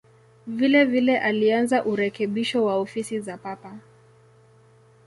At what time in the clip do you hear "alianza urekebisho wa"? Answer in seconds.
1.19-2.75